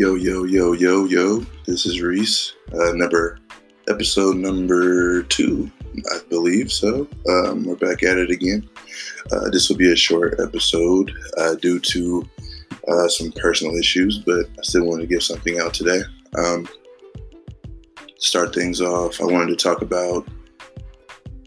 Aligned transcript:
Yo, 0.00 0.14
yo, 0.14 0.44
yo, 0.44 0.72
yo, 0.72 1.04
yo. 1.04 1.44
This 1.66 1.84
is 1.84 2.00
Reese. 2.00 2.54
Uh, 2.72 2.92
number 2.92 3.38
episode 3.86 4.36
number 4.36 5.24
two, 5.24 5.70
I 6.10 6.20
believe 6.30 6.72
so. 6.72 7.06
Um, 7.28 7.64
we're 7.64 7.76
back 7.76 8.02
at 8.02 8.16
it 8.16 8.30
again. 8.30 8.66
Uh, 9.30 9.50
this 9.50 9.68
will 9.68 9.76
be 9.76 9.92
a 9.92 9.96
short 9.96 10.40
episode 10.40 11.12
uh, 11.36 11.54
due 11.56 11.78
to 11.80 12.26
uh, 12.88 13.08
some 13.08 13.30
personal 13.32 13.76
issues, 13.76 14.20
but 14.20 14.46
I 14.58 14.62
still 14.62 14.86
wanted 14.86 15.02
to 15.02 15.14
get 15.14 15.22
something 15.22 15.60
out 15.60 15.74
today. 15.74 16.00
Um, 16.34 16.66
start 18.16 18.54
things 18.54 18.80
off, 18.80 19.20
I 19.20 19.24
wanted 19.24 19.58
to 19.58 19.62
talk 19.62 19.82
about. 19.82 20.26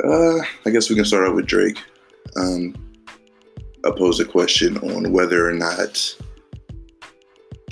Uh, 0.03 0.37
I 0.63 0.69
guess 0.69 0.91
we 0.91 0.95
can 0.95 1.05
start 1.05 1.27
out 1.27 1.33
with 1.33 1.47
Drake. 1.47 1.79
Um, 2.37 2.75
I 3.83 3.89
posed 3.97 4.21
a 4.21 4.25
question 4.25 4.77
on 4.77 5.11
whether 5.11 5.49
or 5.49 5.53
not 5.53 6.15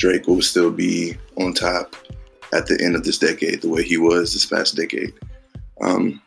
Drake 0.02 0.26
will 0.26 0.42
still 0.42 0.72
be 0.72 1.16
on 1.38 1.54
top 1.54 1.96
at 2.54 2.66
the 2.66 2.84
end 2.84 2.96
of 2.96 3.04
this 3.04 3.20
decade, 3.20 3.62
the 3.62 3.70
way 3.70 3.84
he 3.84 3.98
was 3.98 4.34
this 4.34 4.48
past 4.48 4.76
decade. 4.76 5.14
Um, 5.80 6.20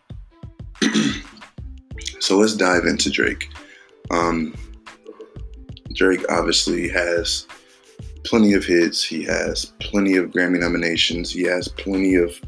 so 2.21 2.39
let's 2.39 2.55
dive 2.55 2.85
into 2.85 3.11
Drake. 3.11 3.49
Um, 4.13 4.55
Drake 5.93 6.25
obviously 6.31 6.89
has 6.89 7.49
plenty 8.23 8.53
of 8.53 8.65
hits. 8.65 9.03
He 9.03 9.25
has 9.25 9.73
plenty 9.81 10.15
of 10.15 10.31
Grammy 10.31 10.61
nominations. 10.61 11.33
He 11.33 11.43
has 11.43 11.67
plenty 11.67 12.15
of 12.15 12.41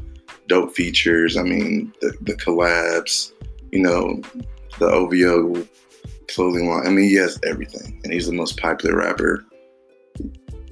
dope 0.47 0.73
features. 0.73 1.35
I 1.35 1.43
mean, 1.43 1.93
the, 1.99 2.15
the 2.21 2.35
collabs, 2.35 3.33
you 3.73 3.81
know, 3.81 4.21
the 4.79 4.85
OVO 4.85 5.67
clothing 6.29 6.69
line. 6.69 6.87
I 6.87 6.89
mean, 6.89 7.09
he 7.09 7.15
has 7.15 7.37
everything, 7.45 7.99
and 8.05 8.13
he's 8.13 8.27
the 8.27 8.33
most 8.33 8.57
popular 8.57 8.95
rapper 8.95 9.45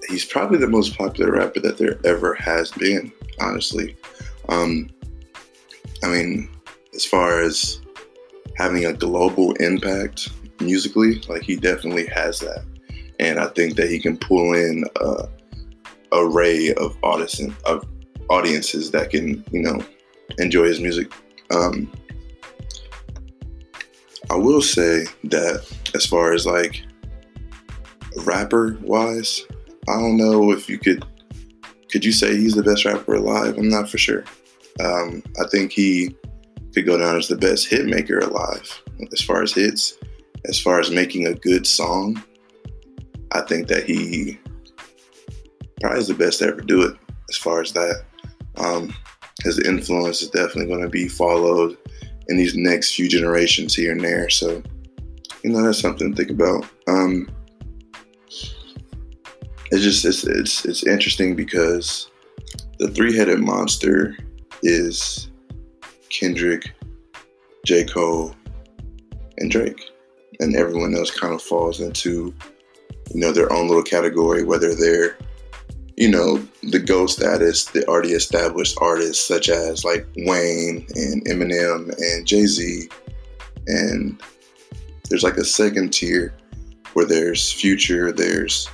he's 0.09 0.25
probably 0.25 0.57
the 0.57 0.67
most 0.67 0.97
popular 0.97 1.31
rapper 1.31 1.59
that 1.61 1.77
there 1.77 1.99
ever 2.05 2.33
has 2.35 2.71
been, 2.71 3.11
honestly. 3.39 3.95
Um, 4.49 4.89
I 6.03 6.07
mean, 6.07 6.49
as 6.93 7.05
far 7.05 7.41
as 7.41 7.81
having 8.57 8.85
a 8.85 8.93
global 8.93 9.53
impact 9.53 10.29
musically, 10.59 11.21
like 11.27 11.43
he 11.43 11.55
definitely 11.55 12.07
has 12.07 12.39
that. 12.39 12.63
And 13.19 13.39
I 13.39 13.47
think 13.47 13.75
that 13.75 13.89
he 13.89 13.99
can 13.99 14.17
pull 14.17 14.53
in 14.53 14.83
a 15.01 15.27
array 16.11 16.73
of 16.75 16.97
artists 17.03 17.41
of 17.65 17.85
audiences 18.29 18.91
that 18.91 19.09
can, 19.09 19.43
you 19.51 19.61
know, 19.61 19.83
enjoy 20.37 20.65
his 20.65 20.79
music. 20.79 21.11
Um, 21.51 21.91
I 24.29 24.35
will 24.35 24.61
say 24.61 25.05
that 25.25 25.65
as 25.93 26.05
far 26.05 26.33
as 26.33 26.45
like 26.45 26.83
rapper 28.23 28.77
wise, 28.81 29.45
I 29.87 29.93
don't 29.93 30.17
know 30.17 30.51
if 30.51 30.69
you 30.69 30.77
could 30.77 31.05
could 31.91 32.03
you 32.03 32.11
say 32.11 32.35
he's 32.35 32.55
the 32.55 32.63
best 32.63 32.85
rapper 32.85 33.15
alive? 33.15 33.57
I'm 33.57 33.69
not 33.69 33.89
for 33.89 33.97
sure. 33.97 34.23
Um, 34.83 35.23
I 35.39 35.47
think 35.49 35.71
he 35.71 36.15
could 36.73 36.85
go 36.85 36.97
down 36.97 37.17
as 37.17 37.27
the 37.27 37.37
best 37.37 37.67
hit 37.67 37.85
maker 37.85 38.19
alive 38.19 38.81
as 39.13 39.21
far 39.21 39.41
as 39.41 39.53
hits, 39.53 39.93
as 40.45 40.59
far 40.59 40.79
as 40.79 40.91
making 40.91 41.27
a 41.27 41.33
good 41.33 41.65
song. 41.65 42.21
I 43.31 43.41
think 43.41 43.67
that 43.67 43.83
he 43.85 44.39
probably 45.79 45.99
is 45.99 46.07
the 46.07 46.13
best 46.13 46.39
to 46.39 46.47
ever 46.47 46.61
do 46.61 46.81
it 46.81 46.97
as 47.29 47.37
far 47.37 47.61
as 47.61 47.71
that. 47.73 48.03
Um, 48.57 48.93
his 49.43 49.59
influence 49.59 50.21
is 50.21 50.29
definitely 50.29 50.67
going 50.67 50.81
to 50.81 50.89
be 50.89 51.07
followed 51.07 51.77
in 52.27 52.37
these 52.37 52.55
next 52.55 52.95
few 52.95 53.07
generations 53.07 53.75
here 53.75 53.91
and 53.91 54.01
there. 54.01 54.29
So, 54.29 54.61
you 55.43 55.51
know, 55.51 55.63
that's 55.63 55.79
something 55.79 56.11
to 56.11 56.15
think 56.15 56.31
about. 56.31 56.65
Um, 56.87 57.29
it's 59.75 59.83
just 59.83 60.05
it's 60.05 60.23
it's 60.23 60.65
it's 60.65 60.85
interesting 60.85 61.35
because 61.35 62.09
the 62.79 62.87
three-headed 62.87 63.39
monster 63.39 64.15
is 64.63 65.29
Kendrick, 66.09 66.73
J. 67.65 67.83
Cole, 67.85 68.33
and 69.37 69.51
Drake. 69.51 69.81
And 70.39 70.55
everyone 70.55 70.95
else 70.95 71.11
kind 71.11 71.33
of 71.33 71.41
falls 71.41 71.79
into, 71.79 72.33
you 73.13 73.19
know, 73.19 73.31
their 73.31 73.51
own 73.51 73.67
little 73.67 73.83
category, 73.83 74.43
whether 74.43 74.75
they're, 74.75 75.17
you 75.95 76.09
know, 76.09 76.45
the 76.63 76.79
GOAT 76.79 77.07
status, 77.07 77.65
the 77.65 77.87
already 77.87 78.11
established 78.11 78.77
artists 78.81 79.25
such 79.25 79.49
as 79.49 79.85
like 79.85 80.05
Wayne 80.17 80.85
and 80.95 81.25
Eminem 81.25 81.93
and 81.97 82.27
Jay-Z. 82.27 82.89
And 83.67 84.21
there's 85.09 85.23
like 85.23 85.37
a 85.37 85.45
second 85.45 85.91
tier 85.91 86.33
where 86.93 87.05
there's 87.05 87.51
Future, 87.51 88.11
there's 88.11 88.69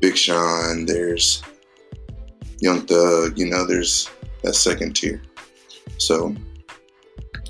Big 0.00 0.16
Sean, 0.16 0.86
there's 0.86 1.42
Young 2.60 2.86
Thug, 2.86 3.38
you 3.38 3.46
know, 3.46 3.66
there's 3.66 4.08
that 4.42 4.54
second 4.54 4.94
tier. 4.94 5.22
So, 5.98 6.34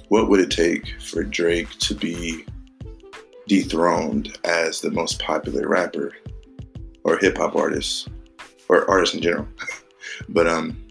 what 0.09 0.29
would 0.29 0.41
it 0.41 0.51
take 0.51 1.01
for 1.01 1.23
Drake 1.23 1.69
to 1.81 1.95
be 1.95 2.47
dethroned 3.47 4.39
as 4.45 4.81
the 4.81 4.91
most 4.91 5.21
popular 5.21 5.69
rapper 5.69 6.15
or 7.05 7.19
hip 7.19 7.37
hop 7.37 7.57
artist 7.57 8.09
or 8.69 8.89
artist 8.91 9.15
in 9.15 9.21
general? 9.21 9.49
but 10.31 10.47
um, 10.47 10.83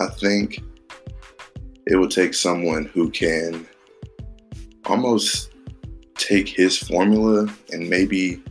I 0.00 0.06
think 0.06 0.62
it 1.86 1.96
will 1.96 2.08
take 2.08 2.32
someone 2.32 2.86
who 2.86 3.10
can 3.10 3.66
almost 4.86 5.52
take 6.16 6.48
his 6.48 6.78
formula 6.78 7.46
and 7.72 7.88
maybe 7.88 8.42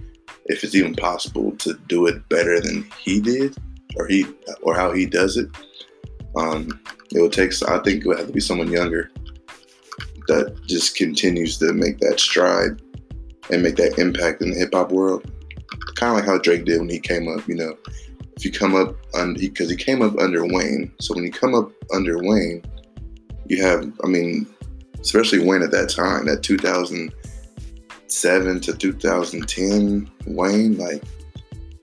if 0.46 0.64
it's 0.64 0.76
even 0.76 0.96
possible 0.96 1.52
to 1.58 1.74
do 1.88 2.08
it 2.08 2.28
better 2.30 2.60
than 2.60 2.90
he 3.00 3.20
did 3.20 3.56
or 3.96 4.08
he 4.08 4.26
or 4.62 4.76
how 4.76 4.92
he 4.92 5.06
does 5.06 5.38
it. 5.38 5.50
Um, 6.36 6.80
it 7.12 7.22
would 7.22 7.34
take. 7.34 7.52
I 7.64 7.80
think 7.80 8.04
it 8.04 8.08
would 8.08 8.18
have 8.18 8.28
to 8.28 8.34
be 8.34 8.40
someone 8.40 8.72
younger 8.72 9.12
that 10.28 10.56
just 10.66 10.96
continues 10.96 11.58
to 11.60 11.74
make 11.74 12.00
that 12.00 12.20
stride 12.20 12.82
and 13.52 13.62
make 13.62 13.76
that 13.76 14.00
impact 14.00 14.42
in 14.42 14.52
the 14.52 14.58
hip 14.58 14.74
hop 14.74 14.92
world. 14.92 15.30
Kind 15.96 16.12
of 16.12 16.18
like 16.18 16.26
how 16.26 16.38
Drake 16.38 16.66
did 16.66 16.80
when 16.80 16.90
he 16.90 17.00
came 17.00 17.28
up. 17.28 17.48
You 17.48 17.56
know, 17.56 17.78
if 18.36 18.44
you 18.44 18.52
come 18.52 18.76
up 18.76 18.96
under 19.14 19.40
because 19.40 19.70
he 19.70 19.76
came 19.76 20.02
up 20.02 20.18
under 20.18 20.46
Wayne. 20.46 20.92
So 21.00 21.14
when 21.14 21.24
you 21.24 21.32
come 21.32 21.54
up 21.54 21.72
under 21.94 22.18
Wayne, 22.18 22.64
you 23.48 23.64
have. 23.64 23.92
I 24.04 24.08
mean, 24.08 24.48
especially 25.00 25.46
Wayne 25.46 25.62
at 25.62 25.72
that 25.72 25.90
time, 25.90 26.26
that 26.26 26.42
2000 26.42 27.14
2007 28.14 28.62
to 28.62 28.74
2010 28.78 30.12
Wayne, 30.28 30.78
like 30.78 31.04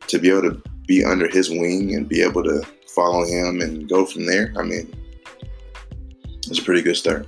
to 0.06 0.18
be 0.18 0.30
able 0.30 0.42
to 0.42 0.62
be 0.86 1.04
under 1.04 1.28
his 1.28 1.50
wing 1.50 1.94
and 1.94 2.08
be 2.08 2.22
able 2.22 2.42
to 2.44 2.62
follow 2.94 3.24
him 3.24 3.60
and 3.60 3.88
go 3.88 4.06
from 4.06 4.26
there. 4.26 4.52
I 4.58 4.62
mean, 4.62 4.92
it's 6.46 6.58
a 6.58 6.62
pretty 6.62 6.82
good 6.82 6.96
start. 6.96 7.26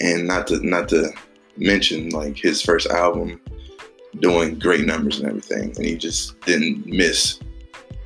And 0.00 0.26
not 0.26 0.46
to 0.48 0.64
not 0.66 0.88
to 0.90 1.10
mention 1.56 2.10
like 2.10 2.36
his 2.36 2.60
first 2.60 2.88
album 2.88 3.40
doing 4.20 4.58
great 4.58 4.84
numbers 4.84 5.18
and 5.20 5.28
everything, 5.28 5.74
and 5.76 5.84
he 5.84 5.96
just 5.96 6.38
didn't 6.40 6.86
miss 6.86 7.38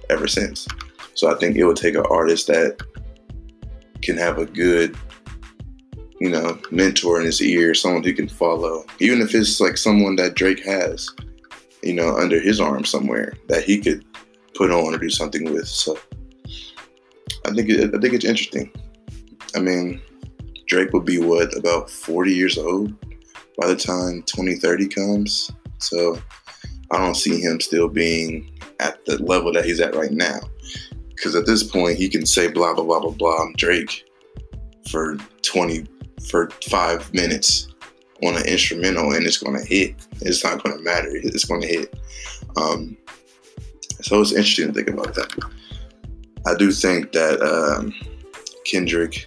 ever 0.08 0.28
since. 0.28 0.68
So 1.14 1.34
I 1.34 1.38
think 1.38 1.56
it 1.56 1.64
would 1.64 1.76
take 1.76 1.94
an 1.94 2.06
artist 2.10 2.46
that 2.46 2.80
can 4.02 4.16
have 4.16 4.38
a 4.38 4.46
good 4.46 4.96
you 6.20 6.28
know, 6.28 6.58
mentor 6.70 7.18
in 7.18 7.26
his 7.26 7.40
ear, 7.40 7.74
someone 7.74 8.02
he 8.02 8.12
can 8.12 8.28
follow, 8.28 8.84
even 9.00 9.22
if 9.22 9.34
it's 9.34 9.58
like 9.58 9.78
someone 9.78 10.16
that 10.16 10.34
Drake 10.34 10.62
has, 10.64 11.08
you 11.82 11.94
know, 11.94 12.14
under 12.16 12.38
his 12.38 12.60
arm 12.60 12.84
somewhere 12.84 13.32
that 13.48 13.64
he 13.64 13.78
could 13.78 14.04
put 14.54 14.70
on 14.70 14.94
or 14.94 14.98
do 14.98 15.08
something 15.08 15.52
with. 15.52 15.66
So 15.66 15.98
I 17.46 17.52
think 17.52 17.70
it, 17.70 17.94
I 17.94 17.98
think 17.98 18.12
it's 18.12 18.26
interesting. 18.26 18.70
I 19.56 19.60
mean, 19.60 20.00
Drake 20.68 20.92
will 20.92 21.00
be 21.00 21.18
what 21.18 21.56
about 21.56 21.90
40 21.90 22.32
years 22.32 22.58
old 22.58 22.94
by 23.58 23.66
the 23.66 23.76
time 23.76 24.22
2030 24.26 24.88
comes. 24.88 25.50
So 25.78 26.18
I 26.90 26.98
don't 26.98 27.14
see 27.16 27.40
him 27.40 27.60
still 27.60 27.88
being 27.88 28.58
at 28.78 29.02
the 29.06 29.22
level 29.22 29.54
that 29.54 29.64
he's 29.64 29.80
at 29.80 29.94
right 29.96 30.12
now. 30.12 30.40
Because 31.08 31.34
at 31.34 31.46
this 31.46 31.62
point, 31.62 31.96
he 31.96 32.08
can 32.08 32.26
say 32.26 32.48
blah 32.48 32.74
blah 32.74 32.84
blah 32.84 33.00
blah 33.00 33.10
blah. 33.10 33.42
I'm 33.42 33.54
Drake 33.54 34.04
for 34.90 35.16
20 35.42 35.86
for 36.28 36.50
five 36.68 37.12
minutes 37.12 37.68
on 38.22 38.36
an 38.36 38.46
instrumental 38.46 39.12
and 39.12 39.26
it's 39.26 39.38
going 39.38 39.58
to 39.58 39.66
hit. 39.66 39.94
It's 40.20 40.44
not 40.44 40.62
going 40.62 40.76
to 40.76 40.82
matter. 40.82 41.10
It's 41.12 41.44
going 41.44 41.62
to 41.62 41.66
hit. 41.66 41.94
Um, 42.56 42.96
so 44.02 44.20
it's 44.20 44.32
interesting 44.32 44.68
to 44.68 44.72
think 44.72 44.88
about 44.88 45.14
that. 45.14 45.32
I 46.46 46.54
do 46.54 46.70
think 46.72 47.12
that 47.12 47.40
um, 47.42 47.92
Kendrick 48.64 49.26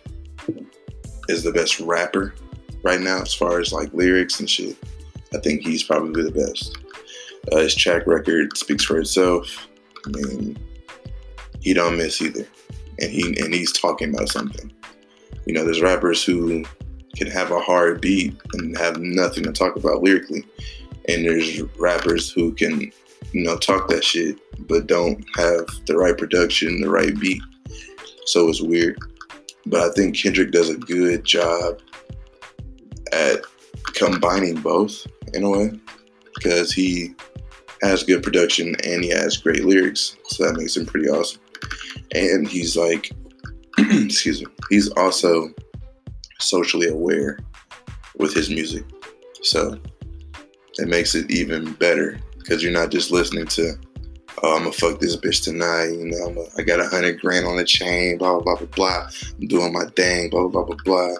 is 1.30 1.44
the 1.44 1.52
best 1.52 1.80
rapper 1.80 2.34
right 2.84 3.00
now 3.00 3.22
as 3.22 3.34
far 3.34 3.60
as 3.60 3.72
like 3.72 3.94
lyrics 3.94 4.40
and 4.40 4.50
shit. 4.50 4.78
I 5.34 5.40
think 5.40 5.62
he's 5.62 5.84
probably 5.84 6.24
the 6.24 6.32
best. 6.32 6.78
Uh, 7.52 7.58
his 7.58 7.76
track 7.76 8.08
record 8.08 8.56
speaks 8.58 8.86
for 8.86 9.00
itself. 9.00 9.68
I 10.06 10.10
mean, 10.10 10.58
he 11.62 11.74
don't 11.74 11.98
miss 11.98 12.22
either, 12.22 12.48
and 13.00 13.12
he 13.12 13.24
and 13.42 13.54
he's 13.54 13.72
talking 13.72 14.14
about 14.14 14.30
something. 14.30 14.72
You 15.46 15.54
know, 15.54 15.66
there's 15.66 15.82
rappers 15.82 16.24
who 16.24 16.64
can 17.16 17.28
have 17.28 17.52
a 17.52 17.60
hard 17.60 18.02
beat 18.02 18.36
and 18.54 18.78
have 18.78 18.98
nothing 18.98 19.44
to 19.44 19.52
talk 19.52 19.76
about 19.76 20.02
lyrically. 20.02 20.44
And 21.10 21.26
there's 21.26 21.62
rappers 21.78 22.32
who 22.32 22.54
can 22.54 22.92
you 23.34 23.44
know, 23.44 23.58
talk 23.58 23.88
that 23.90 24.04
shit, 24.04 24.38
but 24.68 24.88
don't 24.88 25.26
have 25.36 25.66
the 25.88 25.98
right 25.98 26.18
production, 26.18 26.82
the 26.82 26.90
right 26.90 27.20
beat. 27.20 27.42
So 28.26 28.48
it's 28.48 28.62
weird. 28.62 28.98
But 29.66 29.82
I 29.82 29.94
think 29.94 30.16
Kendrick 30.16 30.52
does 30.52 30.70
a 30.70 30.78
good 30.78 31.24
job 31.26 31.80
at 33.12 33.42
combining 33.94 34.56
both 34.56 35.06
in 35.34 35.44
a 35.44 35.50
way 35.50 35.72
because 36.36 36.72
he 36.72 37.16
has 37.82 38.04
good 38.04 38.24
production 38.24 38.76
and 38.84 39.04
he 39.04 39.10
has 39.10 39.38
great 39.38 39.66
lyrics. 39.66 40.16
So 40.26 40.46
that 40.46 40.58
makes 40.58 40.78
him 40.78 40.86
pretty 40.86 41.10
awesome. 41.10 41.42
And 42.14 42.48
he's 42.48 42.78
like, 42.78 43.12
excuse 43.78 44.42
me, 44.42 44.48
he's 44.70 44.90
also 44.92 45.50
socially 46.44 46.88
aware 46.88 47.40
with 48.18 48.34
his 48.34 48.50
music. 48.50 48.84
So 49.42 49.78
it 50.80 50.88
makes 50.88 51.16
it 51.16 51.30
even 51.30 51.74
better 51.74 52.20
because 52.38 52.64
you're 52.64 52.72
not 52.72 52.92
just 52.92 53.12
listening 53.12 53.48
to, 53.48 53.74
oh, 54.42 54.56
I'm 54.56 54.64
gonna 54.64 54.72
fuck 54.72 55.00
this 55.00 55.16
bitch 55.16 55.44
tonight. 55.44 55.88
You 55.88 56.06
know, 56.06 56.26
I'm 56.28 56.38
a, 56.38 56.46
I 56.58 56.64
got 56.64 56.80
a 56.80 56.88
hundred 56.88 57.20
grand 57.22 57.46
on 57.46 57.58
the 57.58 57.64
chain, 57.64 58.18
blah, 58.18 58.40
blah, 58.40 58.56
blah, 58.56 58.68
blah. 58.68 59.10
I'm 59.40 59.48
doing 59.48 59.74
my 59.74 59.86
thing, 59.96 60.30
blah, 60.30 60.48
blah, 60.48 60.64
blah, 60.64 60.78
blah. 60.84 61.16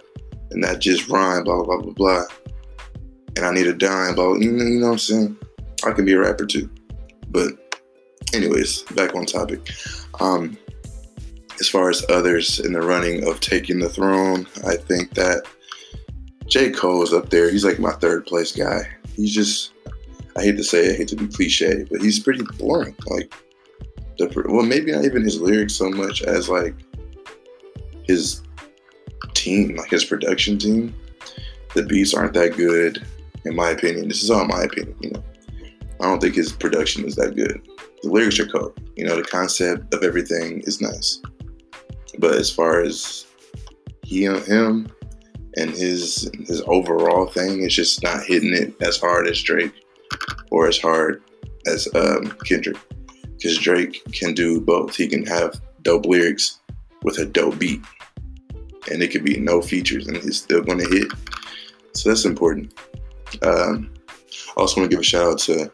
And 0.52 0.64
that 0.64 0.80
just 0.80 1.10
rhyme, 1.10 1.44
blah, 1.44 1.64
blah, 1.64 1.78
blah, 1.78 1.82
blah, 1.82 1.94
blah. 1.94 2.24
And 3.36 3.46
I 3.46 3.52
need 3.52 3.68
a 3.68 3.74
dime, 3.74 4.16
blah, 4.16 4.36
you 4.36 4.52
know, 4.52 4.64
you 4.64 4.80
know 4.80 4.88
what 4.88 4.94
I'm 4.94 5.00
saying? 5.00 5.38
I 5.86 5.92
can 5.92 6.06
be 6.06 6.14
a 6.14 6.20
rapper 6.20 6.46
too. 6.46 6.70
But 7.30 7.52
anyways, 8.34 8.84
back 8.96 9.16
on 9.16 9.26
topic. 9.26 9.70
Um, 10.20 10.58
as 11.60 11.68
far 11.68 11.90
as 11.90 12.06
others 12.10 12.60
in 12.60 12.74
the 12.74 12.82
running 12.82 13.28
of 13.28 13.40
taking 13.40 13.80
the 13.80 13.90
throne, 13.90 14.48
I 14.66 14.76
think 14.76 15.14
that 15.16 15.44
J. 16.48 16.72
Cole 16.72 17.04
is 17.04 17.14
up 17.14 17.30
there. 17.30 17.50
He's 17.50 17.66
like 17.66 17.80
my 17.80 17.94
third 17.94 18.26
place 18.26 18.52
guy. 18.52 18.88
He's 19.16 19.34
just, 19.34 19.72
I 20.38 20.44
hate 20.44 20.58
to 20.58 20.64
say 20.64 20.86
it, 20.86 20.94
I 20.94 20.98
hate 20.98 21.08
to 21.10 21.16
be 21.16 21.28
cliche, 21.28 21.86
but 21.90 22.02
he's 22.02 22.20
pretty 22.20 22.44
boring. 22.58 22.96
Like, 23.08 23.34
the, 24.18 24.46
well, 24.48 24.66
maybe 24.66 24.92
not 24.92 25.06
even 25.06 25.24
his 25.24 25.42
lyrics 25.42 25.76
so 25.76 25.90
much 25.90 26.22
as 26.22 26.50
like 26.50 26.76
his 28.04 28.44
team, 29.34 29.76
like 29.76 29.90
his 29.90 30.06
production 30.06 30.58
team. 30.58 30.94
The 31.74 31.84
beats 31.84 32.14
aren't 32.14 32.34
that 32.34 32.56
good, 32.56 33.06
in 33.46 33.56
my 33.56 33.72
opinion. 33.72 34.08
This 34.08 34.24
is 34.24 34.30
all 34.30 34.46
my 34.46 34.64
opinion, 34.64 34.96
you 35.02 35.12
know. 35.12 35.24
I 36.00 36.06
don't 36.06 36.22
think 36.22 36.36
his 36.36 36.52
production 36.52 37.06
is 37.06 37.16
that 37.16 37.36
good. 37.36 37.62
The 38.04 38.10
lyrics 38.10 38.40
are 38.40 38.48
cool. 38.48 38.76
You 38.96 39.06
know, 39.06 39.16
the 39.16 39.24
concept 39.24 39.94
of 39.94 40.04
everything 40.04 40.62
is 40.62 40.82
nice. 40.82 41.22
But 42.20 42.36
as 42.36 42.50
far 42.52 42.82
as 42.82 43.26
he, 44.04 44.24
him 44.26 44.92
and 45.58 45.72
his 45.72 46.30
his 46.48 46.62
overall 46.68 47.28
thing, 47.28 47.64
it's 47.64 47.76
just 47.76 48.04
not 48.04 48.24
hitting 48.24 48.54
it 48.54 48.74
as 48.82 49.00
hard 49.00 49.28
as 49.28 49.42
Drake 49.42 49.74
or 50.52 50.68
as 50.68 50.80
hard 50.80 51.24
as 51.68 51.88
um, 51.96 52.36
Kendrick. 52.46 52.78
Because 53.38 53.58
Drake 53.58 54.04
can 54.12 54.34
do 54.34 54.62
both. 54.62 54.96
He 54.96 55.08
can 55.08 55.26
have 55.26 55.60
dope 55.82 56.06
lyrics 56.06 56.60
with 57.04 57.18
a 57.20 57.26
dope 57.26 57.60
beat, 57.60 57.82
and 58.90 59.04
it 59.04 59.12
could 59.12 59.24
be 59.24 59.38
no 59.38 59.62
features, 59.62 60.08
and 60.08 60.18
he's 60.18 60.42
still 60.42 60.62
going 60.62 60.80
to 60.80 60.88
hit. 60.88 61.12
So 61.94 62.10
that's 62.10 62.26
important. 62.26 62.74
Um, 63.42 63.94
I 64.56 64.62
also 64.62 64.80
want 64.80 64.90
to 64.90 64.96
give 64.96 65.02
a 65.02 65.04
shout 65.04 65.34
out 65.34 65.40
to 65.40 65.72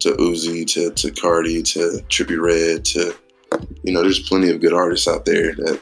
to 0.00 0.12
Uzi, 0.12 0.66
to 0.74 0.90
to 0.92 1.10
Cardi, 1.10 1.62
to 1.62 2.02
Trippie 2.08 2.40
Redd, 2.40 2.84
to 2.86 3.14
you 3.88 3.94
know, 3.94 4.02
there's 4.02 4.28
plenty 4.28 4.50
of 4.50 4.60
good 4.60 4.74
artists 4.74 5.08
out 5.08 5.24
there 5.24 5.54
that 5.54 5.80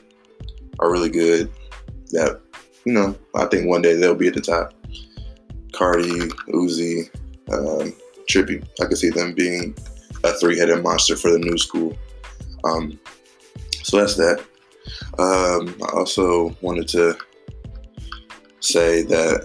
are 0.78 0.92
really 0.92 1.08
good. 1.08 1.50
That 2.12 2.40
you 2.84 2.92
know, 2.92 3.18
I 3.34 3.46
think 3.46 3.66
one 3.66 3.82
day 3.82 3.94
they'll 3.94 4.14
be 4.14 4.28
at 4.28 4.34
the 4.34 4.40
top. 4.40 4.72
Cardi, 5.72 6.28
Uzi, 6.54 7.10
um, 7.52 7.92
Trippie, 8.30 8.64
I 8.80 8.84
could 8.84 8.96
see 8.96 9.10
them 9.10 9.34
being 9.34 9.76
a 10.22 10.32
three-headed 10.34 10.84
monster 10.84 11.16
for 11.16 11.32
the 11.32 11.40
new 11.40 11.58
school. 11.58 11.98
Um, 12.62 12.98
so 13.82 13.96
that's 13.96 14.14
that. 14.14 14.38
Um, 15.18 15.74
I 15.82 15.92
also 15.92 16.56
wanted 16.60 16.86
to 16.90 17.18
say 18.60 19.02
that 19.02 19.44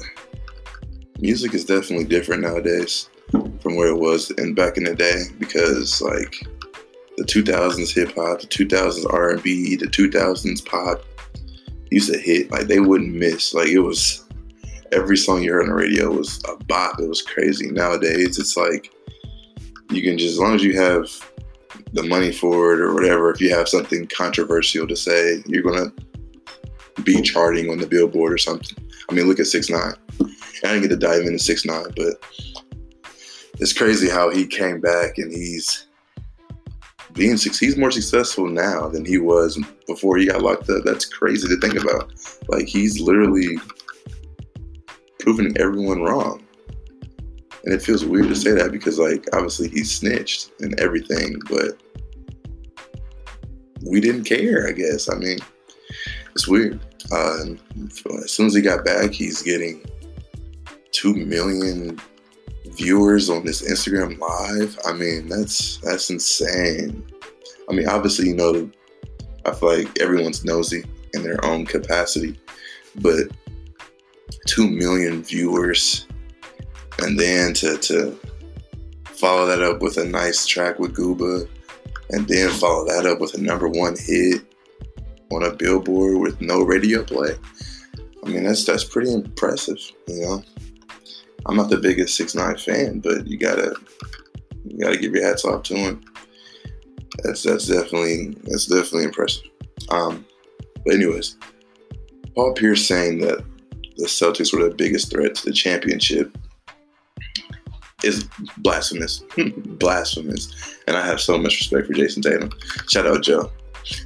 music 1.19 1.56
is 1.56 1.66
definitely 1.66 2.06
different 2.06 2.44
nowadays 2.44 3.10
from 3.31 3.75
where 3.75 3.88
it 3.88 3.98
was 3.98 4.30
in 4.31 4.54
back 4.54 4.78
in 4.78 4.84
the 4.84 4.94
day 4.94 5.24
because 5.40 6.00
like 6.00 6.46
the 7.21 7.27
2000s 7.27 7.94
hip 7.94 8.15
hop, 8.15 8.41
the 8.41 8.47
2000s 8.47 9.06
R&B, 9.13 9.75
the 9.75 9.85
2000s 9.85 10.65
pop 10.65 11.03
used 11.91 12.12
to 12.12 12.18
hit 12.18 12.50
like 12.50 12.68
they 12.68 12.79
wouldn't 12.79 13.13
miss. 13.13 13.53
Like 13.53 13.68
it 13.68 13.79
was 13.79 14.25
every 14.91 15.18
song 15.18 15.44
you 15.44 15.51
heard 15.51 15.63
on 15.63 15.69
the 15.69 15.75
radio 15.75 16.09
was 16.09 16.41
a 16.50 16.56
bop. 16.65 17.00
It 17.00 17.07
was 17.07 17.21
crazy. 17.21 17.69
Nowadays 17.69 18.39
it's 18.39 18.57
like 18.57 18.91
you 19.91 20.01
can 20.01 20.18
just 20.18 20.33
as 20.33 20.39
long 20.39 20.56
as 20.56 20.63
you 20.63 20.79
have 20.79 21.07
the 21.94 22.03
money 22.03 22.31
for 22.31 22.73
it 22.73 22.79
or 22.79 22.94
whatever, 22.94 23.29
if 23.29 23.39
you 23.39 23.53
have 23.53 23.69
something 23.69 24.07
controversial 24.07 24.88
to 24.88 24.95
say, 24.95 25.44
you're 25.45 25.62
gonna 25.62 25.91
be 27.03 27.21
charting 27.21 27.69
on 27.69 27.77
the 27.77 27.88
billboard 27.88 28.33
or 28.33 28.38
something. 28.39 28.77
I 29.09 29.13
mean, 29.13 29.27
look 29.27 29.39
at 29.39 29.47
six 29.47 29.69
nine. 29.69 29.94
I 30.63 30.74
didn't 30.74 30.81
get 30.81 30.89
to 30.89 30.97
dive 30.97 31.21
into 31.21 31.39
six 31.39 31.65
nine, 31.65 31.91
but 31.95 32.24
it's 33.59 33.74
crazy 33.74 34.09
how 34.09 34.31
he 34.31 34.47
came 34.47 34.81
back 34.81 35.19
and 35.19 35.31
he's 35.31 35.88
being 37.13 37.38
he's 37.38 37.78
more 37.78 37.92
successful 37.92 38.48
now 38.48 38.88
than 38.88 39.06
he 39.06 39.18
was 39.18 39.62
before 39.88 40.18
he 40.18 40.28
got 40.28 40.42
locked 40.42 40.69
up. 40.69 40.84
That's 40.84 41.06
crazy 41.06 41.48
to 41.48 41.60
think 41.60 41.75
about. 41.81 42.12
Like 42.48 42.68
he's 42.68 43.00
literally 43.00 43.58
proving 45.19 45.58
everyone 45.58 46.02
wrong. 46.02 46.44
And 47.63 47.74
it 47.74 47.81
feels 47.81 48.04
weird 48.04 48.30
to 48.30 48.36
say 48.36 48.52
that 48.52 48.72
because 48.72 48.98
like 48.98 49.25
obviously 49.34 49.69
he 49.69 49.84
snitched 49.84 50.52
and 50.62 50.80
everything, 50.80 51.40
but 51.50 51.80
we 53.86 54.00
didn't 54.00 54.24
care, 54.24 54.68
I 54.68 54.72
guess. 54.72 55.10
I 55.10 55.16
mean, 55.16 55.38
it's 56.31 56.48
weird. 56.48 56.80
Uh, 57.12 57.44
as 58.24 58.31
soon 58.31 58.48
as 58.48 58.56
he 58.56 58.62
got 58.62 58.86
back, 58.86 59.12
he's 59.12 59.42
getting 59.42 59.84
two 60.92 61.13
million 61.13 62.00
viewers 62.71 63.29
on 63.29 63.45
this 63.45 63.62
Instagram 63.62 64.19
live. 64.19 64.77
I 64.85 64.94
mean, 64.94 65.27
that's 65.29 65.77
that's 65.77 66.09
insane. 66.09 67.06
I 67.69 67.73
mean, 67.73 67.88
obviously, 67.88 68.27
you 68.27 68.35
know, 68.35 68.69
I 69.45 69.53
feel 69.53 69.77
like 69.77 70.00
everyone's 70.00 70.45
nosy 70.45 70.83
in 71.13 71.23
their 71.23 71.44
own 71.45 71.65
capacity, 71.65 72.39
but 72.95 73.27
two 74.47 74.69
million 74.69 75.23
viewers, 75.23 76.06
and 77.00 77.19
then 77.19 77.53
to 77.56 77.77
to 77.77 78.18
follow 79.03 79.45
that 79.45 79.62
up 79.62 79.81
with 79.81 79.97
a 79.97 80.06
nice 80.06 80.45
track 80.45 80.79
with 80.79 80.95
Gooba, 80.95 81.47
and 82.10 82.27
then 82.27 82.50
follow 82.51 82.86
that 82.88 83.05
up 83.05 83.19
with 83.19 83.34
a 83.36 83.41
number 83.41 83.67
one 83.67 83.96
hit 83.98 84.41
on 85.31 85.43
a 85.43 85.51
billboard 85.51 86.17
with 86.17 86.41
no 86.41 86.62
radio 86.62 87.03
play. 87.03 87.36
I 88.24 88.29
mean, 88.29 88.43
that's 88.43 88.65
that's 88.65 88.84
pretty 88.84 89.13
impressive, 89.13 89.79
you 90.07 90.22
know. 90.22 90.43
I'm 91.45 91.55
not 91.55 91.69
the 91.69 91.77
biggest 91.77 92.15
six 92.15 92.36
nine 92.36 92.57
fan, 92.57 93.00
but 93.00 93.27
you 93.27 93.38
gotta 93.38 93.75
you 94.65 94.79
gotta 94.79 94.98
give 94.98 95.13
your 95.13 95.25
hats 95.25 95.45
off 95.45 95.63
to 95.63 95.75
him. 95.75 96.03
That's 97.24 97.43
that's 97.43 97.67
definitely 97.67 98.36
that's 98.43 98.67
definitely 98.67 99.05
impressive. 99.05 99.43
Um, 99.89 100.25
but 100.86 100.95
anyways, 100.95 101.38
Paul 102.36 102.53
Pierce 102.53 102.88
saying 102.88 103.19
that 103.19 103.43
the 103.98 104.05
Celtics 104.05 104.53
were 104.53 104.67
the 104.67 104.75
biggest 104.75 105.12
threat 105.12 105.36
to 105.36 105.45
the 105.45 105.51
championship 105.51 106.36
is 108.03 108.27
blasphemous, 108.57 109.24
blasphemous. 109.55 110.79
And 110.88 110.98
I 110.98 111.05
have 111.05 111.21
so 111.21 111.38
much 111.38 111.60
respect 111.60 111.88
for 111.88 111.93
Jayson 111.93 112.24
Tatum. 112.24 112.50
Shout 112.89 113.05
out 113.05 113.21
Joe, 113.21 113.51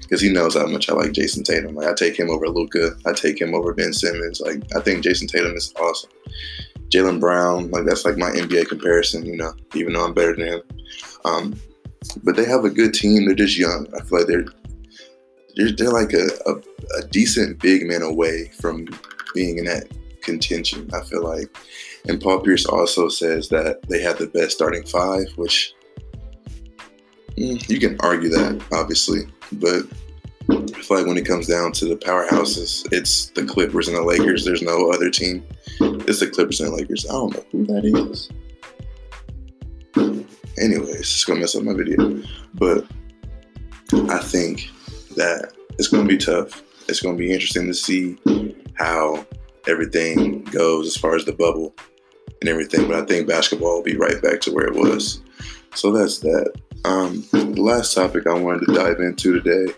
because 0.02 0.22
he 0.22 0.32
knows 0.32 0.56
how 0.56 0.68
much 0.68 0.90
I 0.90 0.94
like 0.94 1.14
Jayson 1.14 1.44
Tatum. 1.44 1.76
Like 1.76 1.88
I 1.88 1.94
take 1.94 2.18
him 2.20 2.30
over 2.30 2.50
Luka, 2.50 2.96
I 3.06 3.14
take 3.14 3.40
him 3.40 3.54
over 3.54 3.74
Ben 3.74 3.94
Simmons. 3.94 4.42
Like 4.42 4.64
I 4.76 4.82
think 4.82 5.04
Jayson 5.04 5.28
Tatum 5.28 5.56
is 5.56 5.74
awesome. 5.80 6.10
Jaylen 6.90 7.20
Brown, 7.20 7.72
like 7.72 7.86
that's 7.86 8.06
like 8.06 8.18
my 8.18 8.30
NBA 8.32 8.68
comparison, 8.68 9.26
you 9.26 9.38
know, 9.38 9.54
even 9.74 9.94
though 9.94 10.06
I'm 10.06 10.14
better 10.14 10.36
than 10.36 10.48
him. 10.48 10.62
Um, 11.26 11.60
but 12.24 12.36
they 12.36 12.46
have 12.46 12.66
a 12.66 12.70
good 12.70 12.94
team. 12.94 13.26
They're 13.26 13.36
just 13.36 13.58
young. 13.58 13.88
I 13.96 14.04
feel 14.04 14.20
like 14.20 14.28
they're 14.28 14.46
they're, 15.56 15.72
they're 15.72 15.92
like 15.92 16.14
a, 16.14 16.28
a, 16.46 16.56
a 17.00 17.08
decent 17.10 17.60
big 17.60 17.88
man 17.88 18.02
away 18.02 18.52
from 18.60 18.88
being 19.34 19.58
in 19.58 19.66
that 19.66 19.88
contention. 20.22 20.90
I 20.94 21.04
feel 21.06 21.24
like, 21.24 21.56
and 22.08 22.22
Paul 22.22 22.40
Pierce 22.40 22.66
also 22.66 23.08
says 23.10 23.50
that 23.50 23.82
they 23.88 24.02
have 24.02 24.18
the 24.18 24.28
best 24.28 24.52
starting 24.52 24.86
five, 24.86 25.28
which 25.38 25.74
mm, 27.38 27.70
you 27.70 27.80
can 27.80 27.98
argue 28.02 28.30
that 28.30 28.62
obviously, 28.72 29.22
but 29.54 29.84
Feel 30.84 30.98
like 30.98 31.08
when 31.08 31.18
it 31.18 31.26
comes 31.26 31.48
down 31.48 31.72
to 31.74 31.86
the 31.86 31.96
powerhouses, 31.96 32.88
it's 32.92 33.28
the 33.32 33.44
Clippers 33.44 33.88
and 33.88 33.98
the 33.98 34.04
Lakers. 34.04 34.46
There's 34.46 34.62
no 34.62 34.92
other 34.92 35.10
team. 35.10 35.44
It's 35.80 36.20
the 36.20 36.28
Clippers 36.28 36.62
and 36.62 36.72
the 36.72 36.76
Lakers. 36.76 37.06
I 37.10 37.14
don't 37.14 37.34
know 37.34 37.44
who 37.52 37.66
that 37.66 37.86
is. 37.86 38.30
Anyways, 40.58 41.00
it's 41.00 41.26
gonna 41.26 41.40
mess 41.40 41.56
up 41.56 41.64
my 41.64 41.74
video. 41.74 42.22
But 42.54 42.86
I 44.10 44.20
think 44.20 44.70
that 45.16 45.54
it's 45.80 45.88
gonna 45.88 46.08
be 46.08 46.18
tough. 46.18 46.62
It's 46.88 47.02
gonna 47.02 47.18
be 47.18 47.32
interesting 47.32 47.68
to 47.68 47.74
see 47.74 48.18
how 48.76 49.26
everything 49.68 50.44
goes 50.44 50.88
as 50.88 50.98
far 50.98 51.16
as 51.16 51.26
the 51.26 51.34
bubble 51.34 51.74
and 52.42 52.50
everything. 52.50 52.88
But 52.88 53.04
I 53.04 53.06
think 53.06 53.28
basketball 53.28 53.78
will 53.78 53.84
be 53.84 53.98
right 53.98 54.22
back 54.22 54.40
to 54.42 54.54
where 54.54 54.68
it 54.68 54.76
was. 54.76 55.22
so 55.74 55.92
that's 55.92 56.20
that. 56.20 56.54
Um, 56.84 57.26
the 57.32 57.62
last 57.62 57.96
topic 57.96 58.28
I 58.28 58.34
wanted 58.34 58.68
to 58.68 58.74
dive 58.76 59.00
into 59.00 59.40
today 59.40 59.74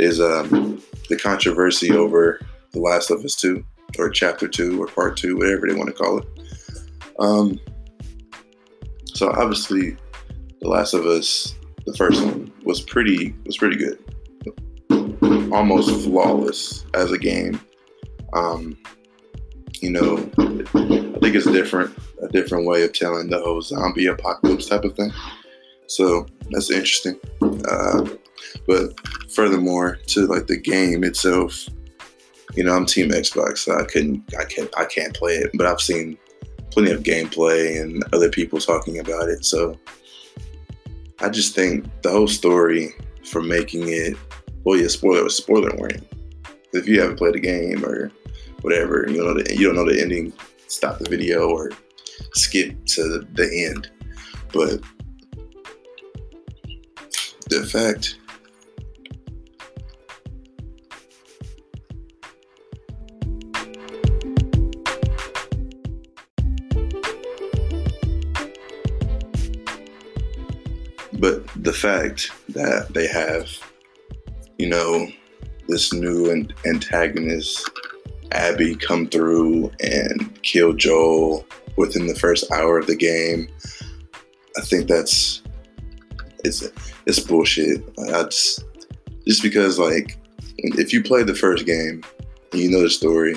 is 0.00 0.20
um, 0.20 0.82
the 1.08 1.16
controversy 1.16 1.92
over 1.92 2.40
The 2.72 2.80
Last 2.80 3.10
of 3.10 3.22
Us 3.24 3.36
2, 3.36 3.62
or 3.98 4.10
Chapter 4.10 4.48
2, 4.48 4.82
or 4.82 4.86
Part 4.86 5.16
2, 5.18 5.36
whatever 5.36 5.68
they 5.68 5.74
want 5.74 5.88
to 5.88 5.92
call 5.92 6.18
it. 6.18 6.26
Um, 7.18 7.60
so 9.04 9.30
obviously, 9.30 9.96
The 10.60 10.68
Last 10.68 10.94
of 10.94 11.04
Us, 11.04 11.54
the 11.84 11.94
first 11.94 12.24
one, 12.24 12.50
was 12.64 12.80
pretty 12.80 13.34
was 13.44 13.58
pretty 13.58 13.76
good, 13.76 13.98
almost 15.52 16.04
flawless 16.04 16.86
as 16.94 17.12
a 17.12 17.18
game. 17.18 17.60
Um, 18.32 18.78
you 19.80 19.90
know, 19.90 20.16
I 20.38 21.18
think 21.20 21.34
it's 21.34 21.46
different, 21.46 21.96
a 22.22 22.28
different 22.28 22.66
way 22.66 22.84
of 22.84 22.92
telling 22.92 23.28
the 23.28 23.40
whole 23.40 23.60
zombie 23.60 24.06
apocalypse 24.06 24.66
type 24.66 24.84
of 24.84 24.94
thing. 24.94 25.10
So 25.90 26.24
that's 26.50 26.70
interesting. 26.70 27.18
Uh, 27.42 28.08
but 28.68 28.94
furthermore, 29.28 29.98
to 30.06 30.26
like 30.26 30.46
the 30.46 30.56
game 30.56 31.02
itself, 31.02 31.68
you 32.54 32.62
know, 32.62 32.76
I'm 32.76 32.86
Team 32.86 33.10
Xbox, 33.10 33.58
so 33.58 33.76
I 33.76 33.82
couldn't, 33.82 34.22
I 34.38 34.44
can't, 34.44 34.70
I 34.78 34.84
can't 34.84 35.12
play 35.14 35.34
it. 35.34 35.50
But 35.52 35.66
I've 35.66 35.80
seen 35.80 36.16
plenty 36.70 36.92
of 36.92 37.02
gameplay 37.02 37.82
and 37.82 38.04
other 38.12 38.30
people 38.30 38.60
talking 38.60 39.00
about 39.00 39.28
it. 39.28 39.44
So 39.44 39.76
I 41.18 41.28
just 41.28 41.56
think 41.56 41.84
the 42.02 42.10
whole 42.10 42.28
story 42.28 42.94
for 43.24 43.42
making 43.42 43.88
it, 43.88 44.16
well, 44.62 44.78
yeah, 44.78 44.86
spoiler, 44.86 45.28
spoiler 45.28 45.74
warning. 45.76 46.06
If 46.72 46.86
you 46.86 47.00
haven't 47.00 47.16
played 47.16 47.34
the 47.34 47.40
game 47.40 47.84
or 47.84 48.12
whatever, 48.60 49.06
you 49.08 49.24
know, 49.24 49.34
the, 49.34 49.56
you 49.56 49.66
don't 49.66 49.74
know 49.74 49.92
the 49.92 50.00
ending, 50.00 50.32
stop 50.68 51.00
the 51.00 51.10
video 51.10 51.48
or 51.50 51.72
skip 52.34 52.86
to 52.86 53.26
the 53.32 53.66
end. 53.66 53.90
But 54.52 54.80
the 57.50 57.66
fact. 57.66 58.16
But 71.18 71.46
the 71.54 71.72
fact 71.72 72.30
that 72.50 72.94
they 72.94 73.06
have, 73.08 73.50
you 74.58 74.68
know, 74.68 75.08
this 75.68 75.92
new 75.92 76.30
antagonist, 76.64 77.68
Abby, 78.32 78.74
come 78.76 79.08
through 79.08 79.70
and 79.80 80.40
kill 80.42 80.72
Joel 80.72 81.44
within 81.76 82.06
the 82.06 82.14
first 82.14 82.50
hour 82.52 82.78
of 82.78 82.86
the 82.86 82.96
game, 82.96 83.48
I 84.56 84.62
think 84.62 84.88
that's 84.88 85.42
it's 86.44 86.68
it's 87.06 87.20
bullshit. 87.20 87.82
I 88.12 88.24
just 88.24 88.64
just 89.26 89.42
because 89.42 89.78
like 89.78 90.18
if 90.58 90.92
you 90.92 91.02
play 91.02 91.22
the 91.22 91.34
first 91.34 91.66
game 91.66 92.02
and 92.52 92.60
you 92.60 92.70
know 92.70 92.82
the 92.82 92.90
story, 92.90 93.36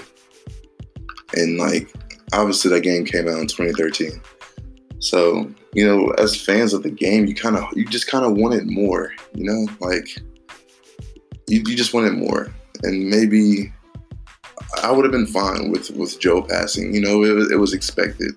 and 1.35 1.57
like 1.57 1.93
obviously 2.33 2.71
that 2.71 2.81
game 2.81 3.05
came 3.05 3.27
out 3.27 3.39
in 3.39 3.47
2013, 3.47 4.21
so 4.99 5.51
you 5.73 5.85
know, 5.85 6.11
as 6.17 6.39
fans 6.39 6.73
of 6.73 6.83
the 6.83 6.91
game, 6.91 7.25
you 7.25 7.35
kind 7.35 7.57
of 7.57 7.65
you 7.75 7.85
just 7.85 8.07
kind 8.07 8.25
of 8.25 8.33
wanted 8.33 8.69
more. 8.69 9.11
You 9.33 9.45
know, 9.45 9.67
like 9.79 10.07
you, 11.47 11.63
you 11.65 11.75
just 11.75 11.93
wanted 11.93 12.13
more, 12.13 12.53
and 12.83 13.09
maybe 13.09 13.73
I 14.81 14.91
would 14.91 15.03
have 15.03 15.11
been 15.11 15.27
fine 15.27 15.71
with 15.71 15.89
with 15.91 16.19
Joe 16.19 16.43
passing. 16.43 16.93
You 16.93 17.01
know, 17.01 17.23
it 17.23 17.51
it 17.51 17.57
was 17.57 17.73
expected 17.73 18.31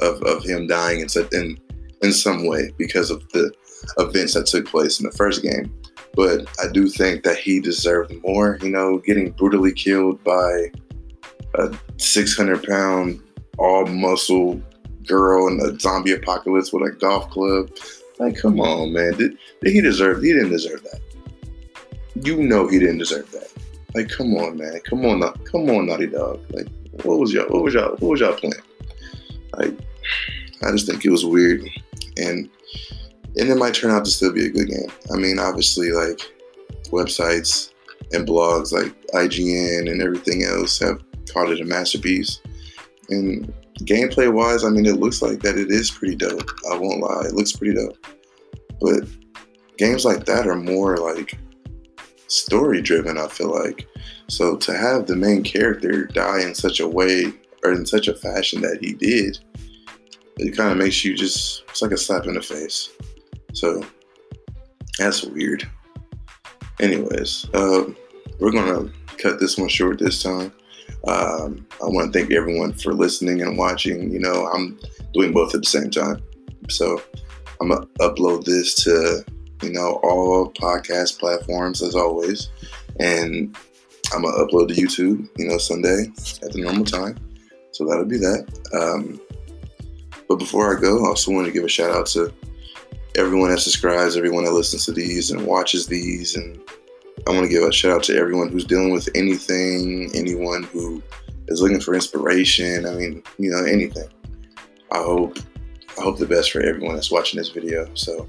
of, 0.00 0.20
of 0.22 0.44
him 0.44 0.66
dying 0.66 1.00
in, 1.00 1.08
in 1.32 1.58
in 2.02 2.12
some 2.12 2.46
way 2.46 2.72
because 2.76 3.10
of 3.10 3.26
the 3.30 3.52
events 3.98 4.34
that 4.34 4.46
took 4.46 4.66
place 4.66 5.00
in 5.00 5.06
the 5.06 5.12
first 5.12 5.42
game. 5.42 5.72
But 6.14 6.48
I 6.62 6.70
do 6.72 6.88
think 6.88 7.24
that 7.24 7.36
he 7.36 7.60
deserved 7.60 8.14
more. 8.22 8.58
You 8.62 8.70
know, 8.70 8.98
getting 8.98 9.32
brutally 9.32 9.72
killed 9.72 10.22
by 10.22 10.70
a 11.54 11.76
600 11.96 12.62
pound 12.64 13.20
all 13.58 13.86
muscle 13.86 14.60
girl 15.06 15.48
in 15.48 15.60
a 15.60 15.78
zombie 15.78 16.12
apocalypse 16.12 16.72
with 16.72 16.88
a 16.88 16.96
golf 16.96 17.30
club. 17.30 17.70
Like, 18.18 18.36
come 18.36 18.60
on, 18.60 18.92
man. 18.92 19.14
Did, 19.14 19.36
did 19.60 19.72
he 19.72 19.80
deserve? 19.80 20.22
He 20.22 20.32
didn't 20.32 20.50
deserve 20.50 20.82
that. 20.84 21.00
You 22.22 22.42
know 22.42 22.68
he 22.68 22.78
didn't 22.78 22.98
deserve 22.98 23.30
that. 23.32 23.50
Like, 23.94 24.08
come 24.08 24.34
on, 24.36 24.56
man. 24.56 24.80
Come 24.84 25.04
on, 25.04 25.20
come 25.44 25.68
on, 25.70 25.86
Naughty 25.86 26.06
Dog. 26.06 26.40
Like, 26.50 26.68
what 27.04 27.18
was 27.18 27.32
y'all? 27.32 27.48
What 27.48 27.62
was 27.62 27.74
y'all? 27.74 27.96
What 27.96 28.10
was 28.10 28.20
y'all 28.20 28.34
playing? 28.34 28.54
Like, 29.56 29.78
I 30.62 30.70
just 30.70 30.86
think 30.86 31.04
it 31.04 31.10
was 31.10 31.24
weird, 31.24 31.62
and 32.16 32.48
and 33.36 33.48
it 33.48 33.56
might 33.56 33.74
turn 33.74 33.90
out 33.90 34.04
to 34.04 34.10
still 34.10 34.32
be 34.32 34.46
a 34.46 34.50
good 34.50 34.68
game. 34.68 34.90
I 35.12 35.16
mean, 35.16 35.38
obviously, 35.38 35.92
like 35.92 36.20
websites 36.90 37.72
and 38.12 38.26
blogs 38.26 38.72
like 38.72 38.94
IGN 39.12 39.90
and 39.90 40.02
everything 40.02 40.44
else 40.44 40.78
have 40.78 41.02
called 41.32 41.50
it 41.50 41.60
a 41.60 41.64
masterpiece. 41.64 42.40
And 43.08 43.52
gameplay 43.80 44.32
wise, 44.32 44.64
I 44.64 44.70
mean, 44.70 44.86
it 44.86 45.00
looks 45.00 45.22
like 45.22 45.40
that 45.40 45.58
it 45.58 45.70
is 45.70 45.90
pretty 45.90 46.16
dope. 46.16 46.48
I 46.70 46.76
won't 46.76 47.00
lie, 47.00 47.24
it 47.26 47.34
looks 47.34 47.52
pretty 47.52 47.74
dope. 47.74 47.98
But 48.80 49.08
games 49.78 50.04
like 50.04 50.26
that 50.26 50.46
are 50.46 50.56
more 50.56 50.96
like 50.98 51.36
story 52.28 52.82
driven, 52.82 53.18
I 53.18 53.28
feel 53.28 53.52
like. 53.52 53.86
So 54.28 54.56
to 54.56 54.74
have 54.74 55.06
the 55.06 55.16
main 55.16 55.42
character 55.42 56.06
die 56.06 56.42
in 56.42 56.54
such 56.54 56.80
a 56.80 56.88
way 56.88 57.32
or 57.62 57.72
in 57.72 57.86
such 57.86 58.08
a 58.08 58.14
fashion 58.14 58.60
that 58.62 58.78
he 58.80 58.92
did, 58.92 59.38
it 60.38 60.56
kind 60.56 60.72
of 60.72 60.78
makes 60.78 61.04
you 61.04 61.14
just, 61.14 61.64
it's 61.68 61.82
like 61.82 61.92
a 61.92 61.96
slap 61.96 62.26
in 62.26 62.34
the 62.34 62.42
face. 62.42 62.90
So 63.54 63.84
that's 64.98 65.24
weird. 65.24 65.68
Anyways, 66.80 67.48
uh, 67.54 67.84
we're 68.38 68.50
to 68.90 68.92
cut 69.16 69.40
this 69.40 69.56
one 69.56 69.68
short 69.68 69.98
this 69.98 70.22
time. 70.22 70.52
Um, 71.06 71.66
I 71.82 71.86
want 71.86 72.12
to 72.12 72.18
thank 72.18 72.32
everyone 72.32 72.72
for 72.72 72.92
listening 72.92 73.42
and 73.42 73.56
watching. 73.56 74.10
You 74.10 74.20
know, 74.20 74.46
I'm 74.46 74.78
doing 75.12 75.32
both 75.32 75.54
at 75.54 75.62
the 75.62 75.68
same 75.68 75.90
time. 75.90 76.22
So 76.68 77.00
I'm 77.60 77.70
to 77.70 77.86
upload 78.00 78.44
this 78.44 78.74
to, 78.84 79.24
you 79.62 79.72
know, 79.72 80.00
all 80.02 80.52
podcast 80.52 81.18
platforms 81.18 81.82
as 81.82 81.94
always. 81.94 82.50
And 83.00 83.56
I'm 84.12 84.22
to 84.22 84.28
upload 84.28 84.68
to 84.68 84.74
YouTube, 84.74 85.28
you 85.36 85.48
know, 85.48 85.58
Sunday 85.58 86.06
at 86.42 86.52
the 86.52 86.62
normal 86.62 86.84
time. 86.84 87.18
So 87.72 87.84
that'll 87.86 88.04
be 88.04 88.18
that. 88.18 88.46
Um, 88.72 89.20
but 90.28 90.36
before 90.36 90.76
I 90.76 90.80
go, 90.80 91.04
I 91.04 91.08
also 91.08 91.32
want 91.32 91.46
to 91.46 91.52
give 91.52 91.64
a 91.64 91.68
shout 91.68 91.94
out 91.94 92.06
to 92.06 92.32
everyone 93.16 93.50
that 93.50 93.60
subscribes, 93.60 94.16
everyone 94.16 94.44
that 94.44 94.52
listens 94.52 94.84
to 94.86 94.92
these 94.92 95.30
and 95.30 95.46
watches 95.46 95.86
these 95.86 96.36
and 96.36 96.60
I 97.26 97.30
want 97.30 97.44
to 97.44 97.48
give 97.48 97.62
a 97.62 97.72
shout 97.72 97.92
out 97.92 98.02
to 98.04 98.16
everyone 98.16 98.48
who's 98.48 98.64
dealing 98.64 98.92
with 98.92 99.08
anything, 99.14 100.10
anyone 100.14 100.64
who 100.64 101.02
is 101.48 101.62
looking 101.62 101.80
for 101.80 101.94
inspiration. 101.94 102.86
I 102.86 102.90
mean, 102.90 103.22
you 103.38 103.50
know, 103.50 103.64
anything. 103.64 104.08
I 104.92 104.98
hope 104.98 105.38
I 105.98 106.02
hope 106.02 106.18
the 106.18 106.26
best 106.26 106.50
for 106.50 106.60
everyone 106.60 106.94
that's 106.94 107.10
watching 107.10 107.38
this 107.38 107.50
video. 107.50 107.88
So 107.94 108.28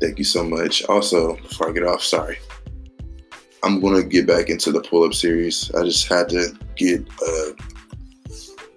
thank 0.00 0.18
you 0.18 0.24
so 0.24 0.42
much. 0.42 0.84
Also, 0.86 1.36
before 1.36 1.68
I 1.68 1.72
get 1.72 1.84
off, 1.84 2.02
sorry. 2.02 2.38
I'm 3.62 3.80
gonna 3.80 4.02
get 4.02 4.26
back 4.26 4.48
into 4.48 4.72
the 4.72 4.80
pull-up 4.80 5.12
series. 5.12 5.70
I 5.74 5.84
just 5.84 6.08
had 6.08 6.30
to 6.30 6.56
get 6.76 7.06
a 7.20 7.54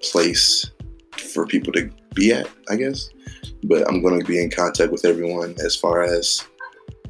place 0.01 0.69
for 1.17 1.47
people 1.47 1.71
to 1.73 1.89
be 2.13 2.33
at, 2.33 2.49
I 2.69 2.75
guess. 2.75 3.09
But 3.63 3.87
I'm 3.87 4.01
gonna 4.01 4.23
be 4.23 4.41
in 4.41 4.49
contact 4.49 4.91
with 4.91 5.05
everyone 5.05 5.55
as 5.63 5.75
far 5.75 6.03
as 6.03 6.45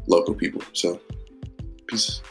local 0.08 0.34
people. 0.34 0.62
So 0.74 1.00
Peace. 1.88 2.22